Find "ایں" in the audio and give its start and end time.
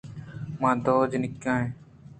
1.55-1.65